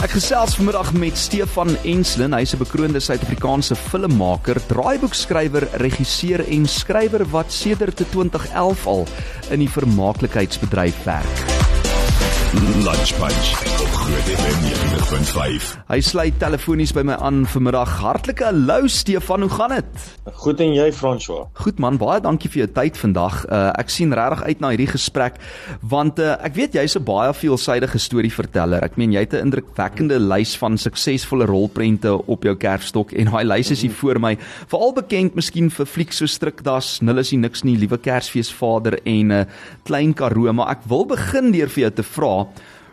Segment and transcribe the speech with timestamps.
[0.00, 2.32] Ek gesels vanmiddag met Stefan Enslin.
[2.32, 9.06] Hy's 'n bekroonde Suid-Afrikaanse filmmaker, draaiboekskrywer, regisseur en skrywer wat sedert 2011 al
[9.50, 11.49] in die vermaaklikheidsbedryf werk.
[12.50, 13.50] Lunch Punch
[13.80, 15.66] op Groot FM 90.5.
[15.86, 17.92] Hy sluit telefonies by my aan vanmiddag.
[18.00, 20.06] Hartlike hallo Stefan, hoe gaan dit?
[20.42, 21.44] Goed en jy François?
[21.62, 23.44] Goed man, baie dankie vir jou tyd vandag.
[23.46, 25.38] Uh, ek sien regtig uit na hierdie gesprek
[25.92, 28.82] want uh, ek weet jy's 'n baie veelsidige storieverteller.
[28.82, 33.44] Ek meen jy het 'n indrukwekkende lys van suksesvolle rolprente op jou kerfstok en daai
[33.46, 34.34] lys is hier voor my.
[34.66, 38.98] Veral bekend miskien vir flieks so Strikdas, Nul is nie niks nie, Liewe Kersfees Vader
[39.06, 39.44] en 'n uh,
[39.84, 42.39] Klein Karoo, maar ek wil begin deur vir jou te vra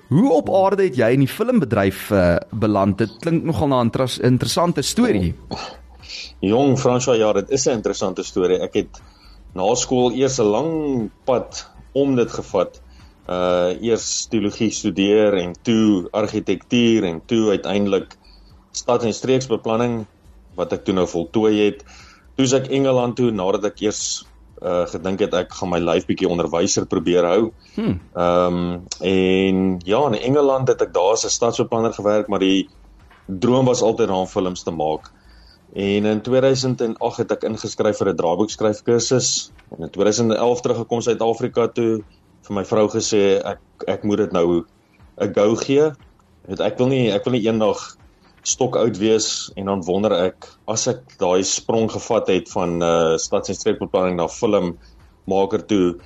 [0.07, 2.97] Hoe op aarde het jy in die filmbedryf uh, beland?
[2.97, 5.35] Dit klink nogal na 'n inter interessante storie.
[6.39, 8.59] Jong François, ja, dit is 'n interessante storie.
[8.61, 9.01] Ek het
[9.53, 12.81] na skool eers 'n lang pad om dit gevat.
[13.27, 18.15] Uh eers teologie studeer en toe argitektuur en toe uiteindelik
[18.71, 20.05] stad en streeksbeplanning
[20.55, 21.83] wat ek toe nou voltooi het.
[22.35, 24.25] Toe's ek Engeland toe nadat ek eers
[24.61, 27.51] uh gedink het ek gaan my lyf bietjie onderwyser probeer hou.
[27.75, 27.99] Hmm.
[28.13, 32.69] Ehm um, en ja, in Engeland het ek daar as 'n stadsbeplanner gewerk, maar die
[33.27, 35.11] droom was altyd om films te maak.
[35.73, 41.67] En in 2008 het ek ingeskryf vir 'n draaiboekskryf kursus en in 2011 teruggekom Suid-Afrika
[41.67, 42.03] toe
[42.47, 44.63] vir my vrou gesê ek ek moet dit nou
[45.21, 45.91] 'n go gee.
[46.47, 47.97] Weet ek wil nie ek wil nie eendag
[48.47, 49.27] stok oud wees
[49.59, 54.17] en dan wonder ek as ek daai sprong gevat het van uh stads- en streekbeplanning
[54.19, 55.97] na filmmaker toe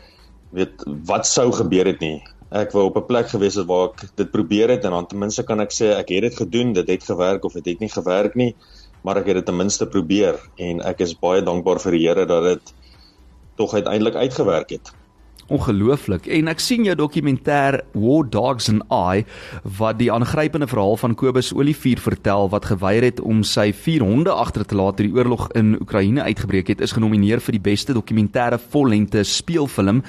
[0.58, 2.20] weet wat sou gebeur het nie?
[2.52, 5.20] Ek wou op 'n plek gewees het waar ek dit probeer het en dan ten
[5.20, 7.90] minste kan ek sê ek het dit gedoen dit het gewerk of dit het nie
[7.90, 8.56] gewerk nie
[9.04, 12.26] maar ek het dit ten minste probeer en ek is baie dankbaar vir die Here
[12.26, 12.74] dat dit
[13.58, 14.92] tog uiteindelik uitgewerk het
[15.52, 16.30] Ongelooflik.
[16.32, 19.26] En ek sien jou dokumentêr War Dogs and I
[19.78, 24.32] wat die aangrypende verhaal van Kobus Olivier vertel wat geweier het om sy vier honde
[24.32, 27.96] agter te laat toe die oorlog in Oekraïne uitgebreek het, is genomineer vir die beste
[27.98, 30.02] dokumentêre vollengte speelfilm,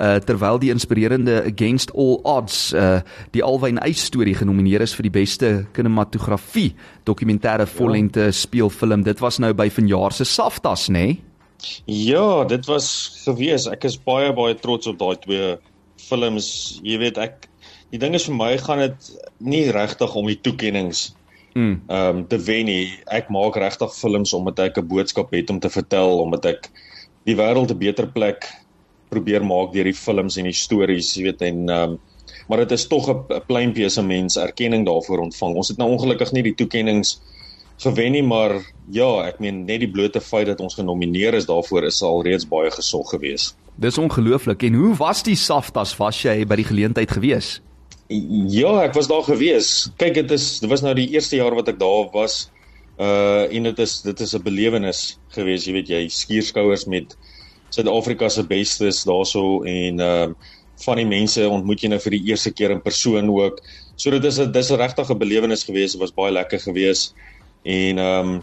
[0.00, 2.98] uh, terwyl die inspirerende Against All Odds uh,
[3.36, 6.72] die Alwyn Eys storie genomineer is vir die beste kinematografie
[7.06, 8.34] dokumentêre vollengte ja.
[8.34, 9.06] speelfilm.
[9.06, 11.06] Dit was nou by vanjaar se Saftas, nê?
[11.06, 11.24] Nee?
[11.84, 12.88] Ja, dit was
[13.24, 13.66] gewees.
[13.66, 15.56] Ek is baie baie trots op daai twee
[16.08, 16.78] films.
[16.86, 17.48] Jy weet ek
[17.92, 19.08] die ding is vir my gaan dit
[19.40, 21.08] nie regtig om die toekennings
[21.54, 21.74] mm.
[21.88, 22.84] ehm um, te wen nie.
[23.06, 26.70] Ek maak regtig films omdat ek 'n boodskap het om te vertel, omdat ek
[27.24, 28.46] die wêreld 'n beter plek
[29.08, 31.98] probeer maak deur die films en die stories, jy weet en ehm um,
[32.48, 35.54] maar dit is tog 'n pleintjie se mens erkenning daarvoor ontvang.
[35.54, 37.20] Ons het nou ongelukkig nie die toekennings
[37.82, 38.56] gewen nie, maar
[38.90, 42.48] ja, ek meen net die blote feit dat ons genomineer is daarvoor is al reeds
[42.48, 43.56] baie gesog geweest.
[43.78, 44.62] Dis ongelooflik.
[44.66, 45.94] En hoe was die Saftas?
[46.00, 47.60] Was jy by die geleentheid gewees?
[48.08, 49.90] Ja, ek was daar gewees.
[50.00, 52.48] Kyk, dit is dit was nou die eerste jaar wat ek daar was.
[52.98, 57.14] Uh en dit is dit is 'n belewenis geweest, jy weet jy skierskouers met
[57.70, 60.28] Suid-Afrika se bestes daarso en uh
[60.86, 63.60] van die mense ontmoet jy nou vir die eerste keer in persoon ook.
[63.96, 65.92] So dit is 'n dis 'n regtige belewenis geweest.
[65.92, 67.14] Dit was baie lekker geweest.
[67.68, 68.38] En ehm um,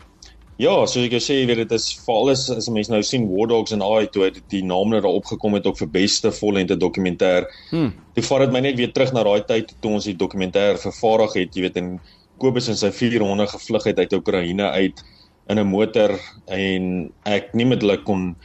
[0.62, 3.26] ja, soos ek jou sê, jy weet dit is veral as as mense nou sien
[3.28, 6.32] War Dogs en I toe het die naam nou daar opgekom het ook vir beste
[6.32, 7.50] vollengte dokumentêr.
[7.72, 7.92] Hmm.
[8.16, 11.40] Toe vat dit my net weer terug na daai tyd toe ons die dokumentêr vervaardig
[11.42, 11.98] het, jy weet en
[12.40, 15.04] Kobus en sy 400 gevlug het uit Oekraïne uit
[15.50, 16.16] in 'n motor
[16.48, 18.36] en ek nie metlik kon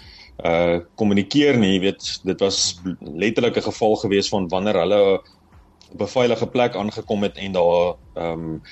[0.44, 5.20] uh kommunikeer nie, jy weet dit was letterlik 'n geval gewees van wanneer hulle
[5.92, 8.62] op 'n veilige plek aangekom het en daar ehm um,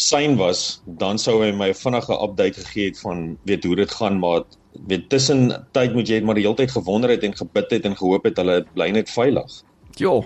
[0.00, 3.90] sein was, dan sou hy my 'n vinnige update gegee het van weet hoe dit
[3.90, 4.42] gaan, maar
[4.86, 7.96] weet tussen tyd moet jy maar die hele tyd gewonder het en gebid het en
[7.96, 9.62] gehoop het hulle bly net veilig.
[9.98, 10.24] Jo.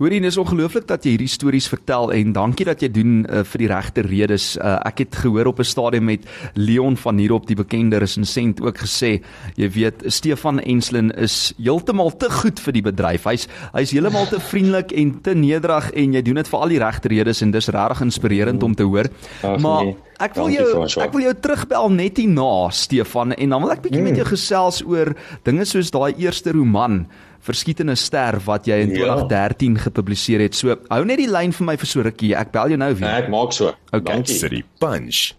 [0.00, 3.60] Hoorie, dis ongelooflik dat jy hierdie stories vertel en dankie dat jy doen uh, vir
[3.60, 4.46] die regte redes.
[4.56, 6.24] Uh, ek het gehoor op 'n stadium met
[6.56, 9.20] Leon van hier op die bekende resensent ook gesê,
[9.60, 13.28] jy weet, Stefan Enslin is heeltemal te goed vir die bedryf.
[13.28, 13.46] Hy's
[13.76, 17.08] hy's heeltemal te vriendelik en te nederig en jy doen dit vir al die regte
[17.08, 19.04] redes en dis regtig inspirerend om te hoor.
[19.42, 19.96] Maar nee.
[20.20, 24.00] Ek wil jou ek wil jou terugbel net hierna Stefan en dan wil ek bietjie
[24.00, 24.08] mm.
[24.08, 25.14] met jou gesels oor
[25.44, 27.06] dinge soos daai eerste roman
[27.40, 29.84] Verskietene ster wat jy in 2013 ja.
[29.86, 30.56] gepubliseer het.
[30.58, 32.34] So hou net die lyn vir my vir so rukkie.
[32.36, 33.08] Ek bel jou nou weer.
[33.24, 33.72] Ek maak so.
[33.90, 34.04] Okay.
[34.12, 34.36] Dankie.
[34.36, 35.32] City Punch.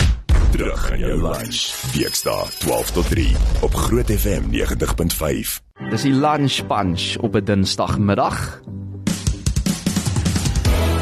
[0.51, 1.62] Terug aan jou lunch.
[1.94, 3.27] Weksdae 12 tot 3
[3.68, 5.59] op Groot FM 90.5.
[5.94, 8.62] Dis die lunch punch op 'n Dinsdagmiddag.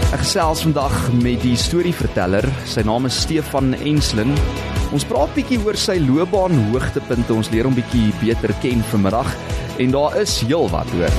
[0.09, 2.45] Ek gesels vandag met die storieverteller.
[2.65, 4.35] Sy naam is Stefan Enslin.
[4.89, 7.29] Ons praat bietjie oor sy loopbaan hoogtepunte.
[7.37, 9.27] Ons leer hom bietjie beter ken vanmiddag
[9.83, 11.13] en daar is heelwat hoor.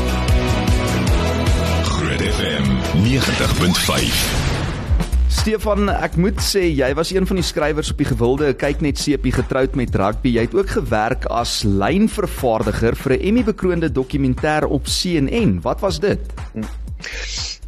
[1.86, 2.66] Groot FM
[3.04, 4.24] 90.5
[5.30, 8.98] Stefan, ek moet sê jy was een van die skrywers op die gewilde kyk net
[8.98, 10.34] sepie getroud met rugby.
[10.34, 15.60] Jy het ook gewerk as lynvervaardiger vir 'n Emmy-bekroonde dokumentêr op CNN.
[15.62, 16.18] Wat was dit?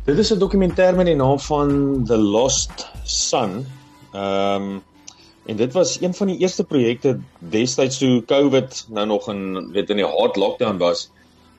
[0.04, 3.66] Dit is 'n dokumentêr met die naam van The Lost Son.
[4.12, 4.82] Ehm um,
[5.46, 9.90] en dit was een van die eerste projekte destyds toe COVID nou nog in weet
[9.90, 11.10] in die hard lockdown was.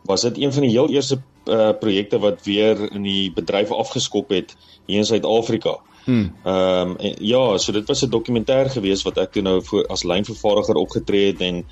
[0.03, 4.29] Was dit een van die heel eerste uh, projekte wat weer in die bedryf afgeskop
[4.29, 5.79] het hier in Suid-Afrika.
[6.03, 6.35] Hmm.
[6.43, 10.03] Ehm um, ja, so dit was 'n dokumentêr gewees wat ek toe nou voor as
[10.03, 11.65] lynvervaardiger opgetree het en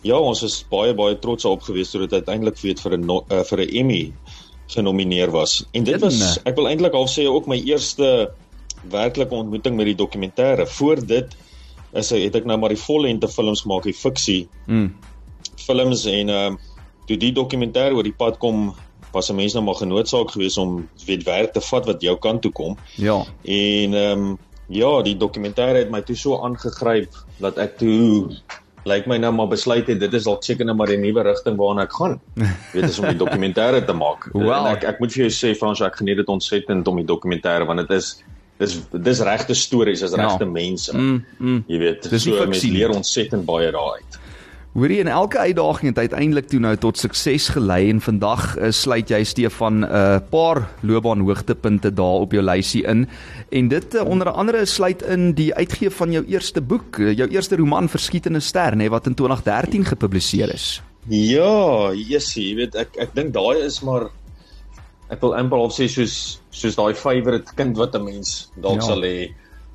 [0.00, 3.42] ja, ons is baie baie trots op gewees toe dit uiteindelik weet vir 'n uh,
[3.44, 4.12] vir 'n Emmy
[4.66, 5.64] genomineer was.
[5.70, 8.30] En dit was ek wil eintlik al sê ook my eerste
[8.88, 10.66] werklike ontmoeting met die dokumentêre.
[10.66, 11.36] Voor dit
[11.92, 14.48] is het ek nou maar die vollengte films gemaak, die fiksie.
[14.66, 14.92] Mm.
[15.56, 16.68] Films en ehm uh,
[17.10, 18.70] toe die dokumentêr oor die pad kom
[19.12, 22.42] was 'n mens nou maar genoodsaak geweest om weet werk te vat wat jou kant
[22.42, 22.76] toe kom.
[22.94, 23.24] Ja.
[23.42, 24.38] En ehm um,
[24.68, 28.30] ja, die dokumentêr het my toe so aangegryp dat ek toe
[28.84, 31.56] lyk my nou maar besluit het dit is dalk seker nou maar die nuwe rigting
[31.58, 32.20] waarna ek gaan.
[32.74, 34.30] Weet is om die dokumentêre te maak.
[34.32, 37.66] Well, ek ek moet vir jou sê Frans, ek geniet dit ontsettend om die dokumentêre
[37.66, 38.22] want dit is
[38.60, 40.50] dis dis regte stories, is regte ja.
[40.50, 40.96] mense.
[40.96, 41.62] Mm, mm.
[41.70, 44.20] Jy weet, dis so mense leer ontsettend baie daaruit.
[44.70, 49.10] Hoorie en elke uitdaging het uiteindelik toe nou tot sukses gelei en vandag uh, sluit
[49.10, 53.08] jy Stefan 'n uh, paar loopbaan hoogtepunte daar op jou lysie in
[53.50, 57.28] en dit uh, onder andere sluit in die uitgee van jou eerste boek, uh, jou
[57.28, 60.82] eerste roman Verskietende ster nê wat in 2013 gepubliseer is.
[61.08, 64.10] Ja, jessie, jy weet ek ek dink daai is maar
[65.10, 66.16] ek wil amper al sê soos
[66.54, 68.86] soos daai favourite kind wat 'n mens dalk ja.
[68.92, 69.30] sal hê.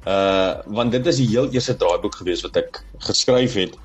[0.06, 3.76] Uh want dit is die heel eerste draaiboek gewees wat ek geskryf het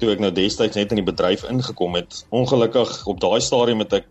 [0.00, 2.24] toe ek nou destyds net in die bedryf ingekom het.
[2.30, 4.08] Ongelukkig op daai stadium het ek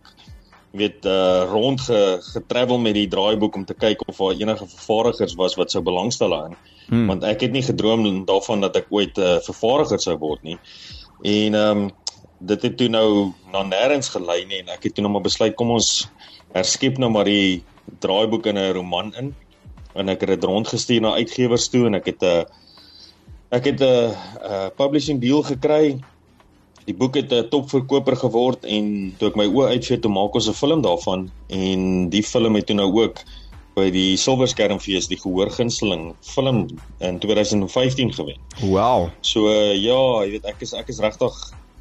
[0.76, 5.36] weet uh rond ge, getravel met die draaiboek om te kyk of daar enige vervaardigers
[5.36, 6.56] was wat sou belangstel aan.
[6.88, 7.08] Hmm.
[7.08, 10.60] Want ek het nie gedroom daarvan dat ek ooit 'n uh, vervaardiger sou word nie.
[11.22, 11.92] En ehm um,
[12.40, 15.56] dit het toe nou na nêrens gelei nie en ek het toe nou maar besluit
[15.56, 16.10] kom ons
[16.54, 17.64] herskep nou maar die
[18.00, 19.36] draaiboek in 'n roman in
[19.96, 22.44] en ek het dit rondgestuur na uitgewers toe en ek het 'n uh,
[23.56, 24.12] Ek het 'n uh,
[24.44, 26.00] uh, publishing deal gekry.
[26.86, 30.50] Die boek het 'n topverkoper geword en toe ek my oë uitvee toe maak ons
[30.50, 33.24] 'n film daarvan en die film het toe nou ook
[33.76, 36.68] by die Silver Skermfees die gehoorgunsteling film
[37.00, 38.38] in 2015 gewen.
[38.62, 39.10] Wow.
[39.22, 41.34] So uh, ja, jy weet ek is ek is regtig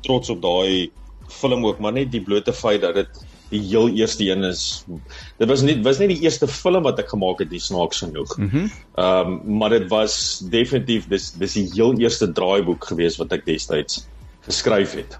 [0.04, 0.90] trots op daai
[1.32, 4.84] film ook, maar net die blote feit dat dit die heel eerste een is
[5.38, 8.36] dit was nie was nie die eerste film wat ek gemaak het die snaaks genoeg.
[8.38, 8.64] Mhm.
[8.64, 10.14] Mm ehm um, maar dit was
[10.50, 14.04] definitief dis dis die heel eerste draaiboek gewees wat ek destyds
[14.46, 15.18] geskryf het.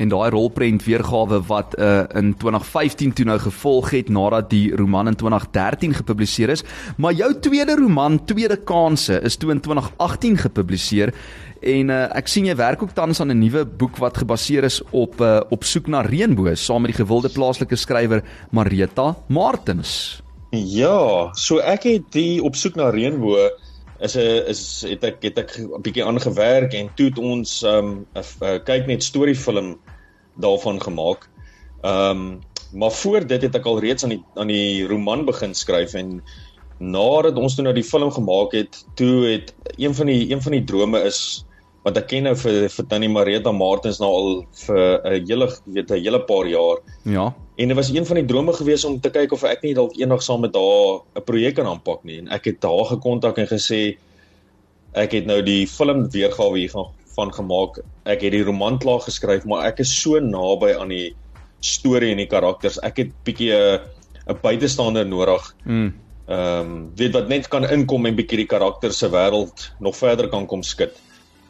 [0.00, 5.12] En daai rolprent weergawe wat uh, in 2015 toe nou gevolg het nadat die roman
[5.12, 6.64] in 2013 gepubliseer is,
[6.96, 11.12] maar jou tweede roman Tweede Kanse is toe in 2018 gepubliseer
[11.60, 14.80] En uh, ek sien jy werk ook tans aan 'n nuwe boek wat gebaseer is
[14.96, 20.22] op uh, op soek na reënboë saam met die gewilde plaaslike skrywer Marita Martins.
[20.50, 23.50] Ja, so ek het die op soek na reënboë
[24.00, 27.68] is 'n is het ek het ek 'n bietjie aangewerk en toe het ons 'n
[27.68, 28.06] um,
[28.64, 29.76] kyk net storiefilm
[30.40, 31.28] daarvan gemaak.
[31.82, 32.40] Ehm um,
[32.72, 36.20] maar voor dit het ek al reeds aan die aan die roman begin skryf en
[36.78, 40.52] nadat ons toe nou die film gemaak het, toe het een van die een van
[40.52, 41.44] die drome is
[41.82, 44.30] want ek ken nou vir vir Tannie Marita Martins nou al
[44.66, 46.78] vir 'n hele weet 'n hele paar jaar.
[47.04, 47.34] Ja.
[47.56, 49.96] En dit was een van die drome gewees om te kyk of ek nie dalk
[49.96, 52.18] eendag saam met haar 'n projek kan aanpak nie.
[52.18, 53.96] En ek het haar gekontak en gesê
[54.92, 56.86] ek het nou die film weergawe hier van
[57.16, 57.80] van gemaak.
[58.04, 61.14] Ek het die roman klaar geskryf, maar ek is so naby aan die
[61.60, 62.78] storie en die karakters.
[62.86, 63.80] Ek het bietjie 'n
[64.30, 65.54] 'n buitestander nodig.
[65.64, 65.94] Mm.
[66.30, 70.28] Ehm um, weet wat net kan inkom en bietjie die karakter se wêreld nog verder
[70.28, 70.92] kan kom skud.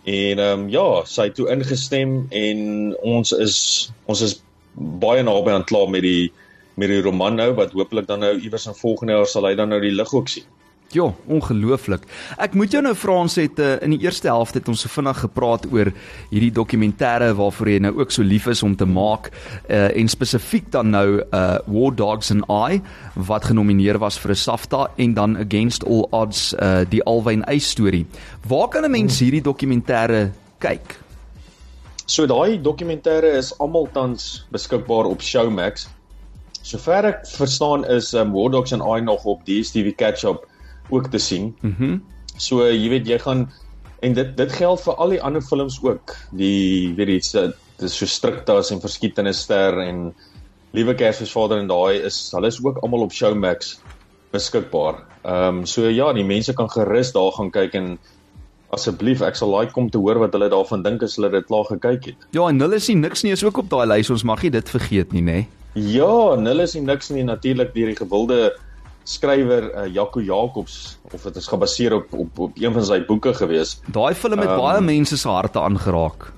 [0.04, 3.58] En ehm um, ja, sy het toe ingestem en ons is
[4.06, 4.40] ons is
[4.72, 6.32] baie naby aan klaar met die
[6.80, 9.68] met die roman nou wat hopelik dan nou iewers in volgende jaar sal hy dan
[9.68, 10.46] nou die lig ook sien.
[10.90, 12.02] Ja, ongelooflik.
[12.42, 14.90] Ek moet jou nou vra ons het uh, in die eerste helfte het ons so
[14.90, 15.92] vinnig gepraat oor
[16.32, 20.66] hierdie dokumentêre waarvoor jy nou ook so lief is om te maak uh, en spesifiek
[20.74, 22.80] dan nou uh War Dogs and I
[23.14, 27.70] wat genomineer was vir 'n SAFTA en dan Against All Odds uh die Alwyn Eis
[27.70, 28.06] storie.
[28.48, 30.98] Waar kan 'n mens hierdie dokumentêre kyk?
[32.06, 35.86] So daai dokumentêre is almal tans beskikbaar op Showmax.
[36.62, 40.49] Sover ek verstaan is um, War Dogs and I nog op DStv Catch-up
[40.90, 41.54] ook te sien.
[41.60, 41.84] Mhm.
[41.84, 42.00] Mm
[42.40, 43.50] so jy weet jy gaan
[44.00, 46.14] en dit dit geld vir al die ander films ook.
[46.32, 50.14] Die weet jy dis so striktas en verskietende ster en
[50.72, 53.74] Liewe Kersfeesvader en daai is hulle is ook almal op Showmax
[54.32, 55.02] beskikbaar.
[55.24, 57.98] Ehm um, so ja, die mense kan gerus daar gaan kyk en
[58.70, 61.66] asseblief ek sal like om te hoor wat hulle daarvan dink as hulle dit klaar
[61.66, 62.28] gekyk het.
[62.36, 64.10] Ja, en hulle sien niks nie is ook op daai lys.
[64.10, 65.40] Ons mag nie dit vergeet nie, nê?
[65.42, 65.48] Nee.
[65.74, 68.38] Ja, hulle sien niks nie natuurlik deur die gewilde
[69.10, 73.34] skrywer uh, Jaco Jacobs of dit is gebaseer op op op een van sy boeke
[73.34, 73.78] gewees.
[73.90, 76.30] Daai film het um, baie mense se harte aangeraak.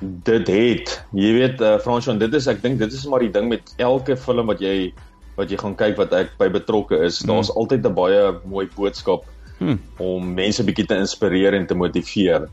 [0.00, 0.94] Dit het.
[1.14, 4.16] Jy weet uh, Fransjoen, dit is ek dink dit is maar die ding met elke
[4.18, 4.92] film wat jy
[5.38, 7.30] wat jy gaan kyk wat ek by betrokke is, hmm.
[7.32, 9.24] daar's altyd 'n baie mooi boodskap
[9.58, 9.78] hmm.
[9.98, 12.48] om mense bietjie te inspireer en te motiveer.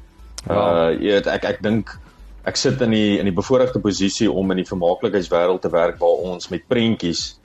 [0.48, 0.56] Wow.
[0.56, 1.98] Uh jy weet ek ek dink
[2.48, 6.24] ek sit in die in die bevoordeelde posisie om in die vermaaklikheidswêreld te werk waar
[6.32, 7.39] ons met prentjies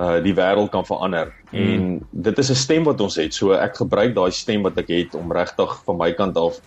[0.00, 1.32] uh die wêreld kan verander.
[1.50, 1.60] Hmm.
[1.60, 3.34] En dit is 'n stem wat ons het.
[3.34, 6.60] So ek gebruik daai stem wat ek het om regtig van my kant af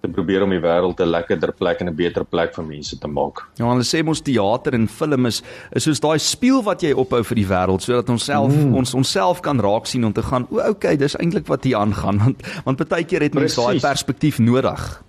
[0.00, 3.06] te probeer om die wêreld 'n lekkerder plek en 'n beter plek vir mense te
[3.08, 3.44] maak.
[3.56, 7.22] Ja, hulle sê mos teater en film is is soos daai spieël wat jy ophou
[7.22, 8.74] vir die wêreld sodat ons self mm.
[8.74, 12.18] ons onsself kan raak sien om te gaan, o, okay, dis eintlik wat hier aangaan
[12.24, 15.02] want want baie keer het mens daai perspektief nodig.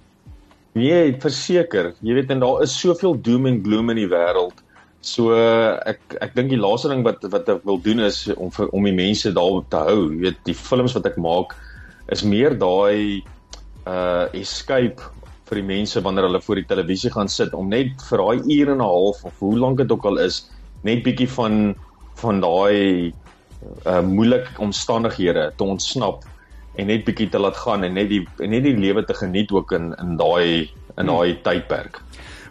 [0.73, 1.93] Nee, verseker.
[2.01, 4.63] Jy weet en daar is soveel doom en gloom in die wêreld.
[5.01, 8.70] So ek ek dink die laaste ding wat wat ek wil doen is om vir
[8.70, 10.12] om die mense daar te hou.
[10.13, 11.55] Jy weet, die films wat ek maak
[12.13, 13.24] is meer daai
[13.89, 15.01] uh escape
[15.50, 18.74] vir die mense wanneer hulle voor die televisie gaan sit om net vir daai uur
[18.75, 20.46] en 'n half of hoe lank dit ook al is,
[20.84, 21.75] net bietjie van
[22.22, 23.12] van daai
[23.86, 26.24] uh moeilike omstandighede te ontsnap
[26.77, 29.51] en net bietjie te laat gaan en net die en net die lewe te geniet
[29.51, 31.41] ook in in daai in daai hmm.
[31.43, 32.01] tydperk.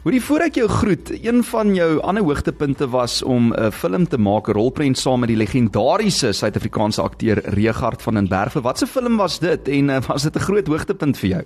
[0.00, 4.16] Hoorie voor ek jou groet, een van jou ander hoogtepunte was om 'n film te
[4.16, 8.61] maak, 'n rolprent saam met die legendariese Suid-Afrikaanse akteur Regard van den Berge.
[8.61, 11.45] Wat 'n film was dit en uh, was dit 'n groot hoogtepunt vir jou?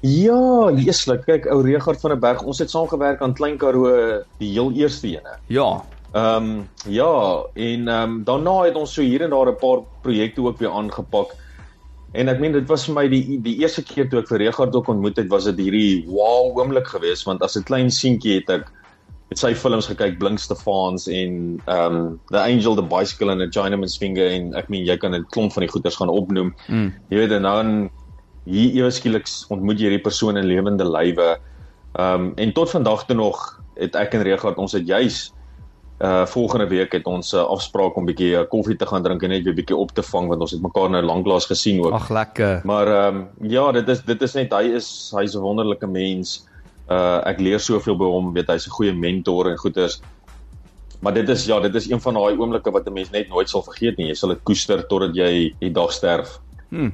[0.00, 1.24] Ja, jeeslik.
[1.24, 4.72] Kyk, ou Regard van den Berg, ons het saam gewerk aan Klein Karoo die heel
[4.72, 5.36] eerste ene.
[5.46, 5.84] Ja.
[6.12, 9.80] Ehm um, ja, en ehm um, daarna het ons so hier en daar 'n paar
[10.00, 11.34] projekte ook weer aangepak.
[12.14, 14.74] En ek meen dit was vir my die die eerste keer toe ek vir Regard
[14.78, 18.50] ook ontmoet het, was dit hierdie wow oomblik geweest want as 'n klein seentjie het
[18.50, 18.70] ek
[19.32, 23.96] het sy films gekyk Blink Stefans en um The Angel the Bicycle and a Chinaman's
[23.98, 26.54] Finger en ek meen jy kan 'n klomp van die goeters gaan opnoem.
[26.68, 26.94] Mm.
[27.10, 27.90] Jy weet en dan
[28.46, 31.38] hier ewe skielik ontmoet jy hierdie persoon in lewende lywe.
[31.98, 35.33] Um en tot vandag toe nog het ek en Regard ons het juis
[36.04, 39.22] uh volgende week het ons 'n uh, afspraak om bietjie uh, koffie te gaan drink
[39.22, 41.92] en net weer bietjie op te vang want ons het mekaar nou lanklaas gesien ook.
[41.92, 42.60] Ag lekker.
[42.64, 46.46] Maar ehm um, ja, dit is dit is net hy is hy's 'n wonderlike mens.
[46.90, 50.00] Uh ek leer soveel by hom, weet hy's 'n goeie mentor en goeters.
[51.00, 53.48] Maar dit is ja, dit is een van daai oomblikke wat 'n mens net nooit
[53.48, 54.06] sal vergeet nie.
[54.08, 56.40] Jy sal dit koester totdat jy die dag sterf.
[56.68, 56.90] Hm.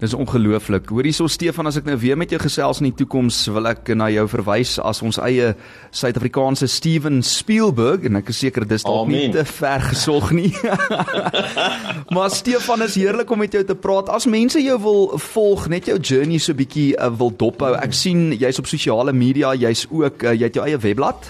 [0.00, 0.88] Dis ongelooflik.
[0.88, 3.90] Hoor hierso Stefan, as ek nou weer met jou gesels in die toekoms, wil ek
[3.92, 5.50] na jou verwys as ons eie
[5.92, 10.54] Suid-Afrikaanse Steven Spielberg en ek is seker dis dalk nie te ver gesog nie.
[12.16, 14.08] maar Stefan, is heerlik om met jou te praat.
[14.08, 17.74] As mense jou wil volg, net jou journey so bietjie uh, wil dophou.
[17.76, 21.28] Ek sien jy's op sosiale media, jy's ook uh, jy het jou eie webblad?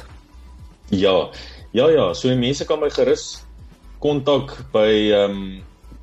[0.95, 1.17] Ja.
[1.75, 3.41] Ja ja, so mense kan my gerus
[3.99, 5.51] kontak by ehm um,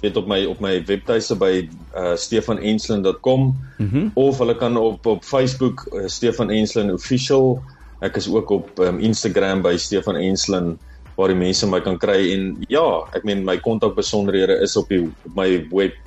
[0.01, 4.11] weet op my op my webtuise by uh, stefanenslin.com mm -hmm.
[4.13, 7.61] of hulle kan op op Facebook uh, Stefan Enslin official.
[7.99, 10.77] Ek is ook op um, Instagram by Stefan Enslin
[11.15, 12.33] waar die mense my kan kry.
[12.33, 15.97] En ja ek meen my kontakbesonderhede is op die op my web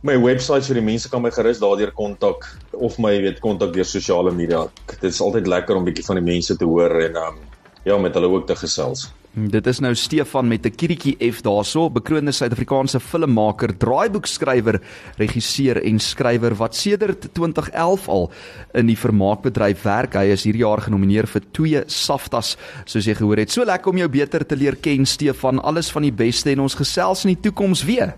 [0.00, 3.84] my webwerf vir die mense kan my gerus daardeur kontak of my weet kontak deur
[3.84, 4.66] sosiale media.
[5.00, 7.38] Dit is altyd lekker om bietjie van die mense te hoor en um,
[7.86, 11.90] ja met hulle ook te gesels Dit is nou Stefan met 'n kirietjie F daarso,
[11.90, 14.80] bekroonde Suid-Afrikaanse filmmaker, draaiboekskrywer,
[15.18, 18.30] regisseur en skrywer wat sedert 2011 al
[18.72, 20.14] in die vermaakbedryf werk.
[20.14, 23.50] Hy is hierdie jaar genomineer vir twee SAFTAs, soos jy gehoor het.
[23.50, 25.60] So lekker om jou beter te leer ken, Stefan.
[25.60, 28.14] Alles van die beste en ons gesels in die toekoms weer.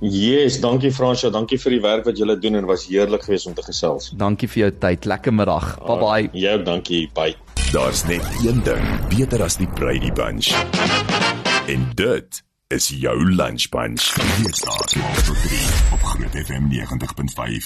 [0.00, 3.54] Yes, dankie Fransja, dankie vir die werk wat julle doen en was heerlik geweest om
[3.54, 4.12] te gesels.
[4.16, 5.04] Dankie vir jou tyd.
[5.04, 5.74] Lekker middag.
[5.84, 6.30] Bye bye.
[6.32, 7.04] Jou dankie.
[7.14, 7.36] Bye.
[7.72, 10.50] Daar's net een ding beter as die Brady Bunch.
[11.68, 14.14] En dit is jou lunch bunch.
[14.38, 15.58] Hier staan jy op 3
[15.92, 17.62] op Groot FM 90.5.